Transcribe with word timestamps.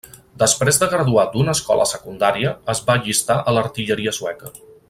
Després 0.43 0.79
de 0.83 0.87
graduar 0.93 1.25
d'una 1.35 1.55
escola 1.59 1.87
secundària 1.91 2.57
es 2.75 2.85
va 2.91 2.99
allistar 2.99 3.41
a 3.53 3.57
l'artilleria 3.59 4.19
sueca. 4.23 4.55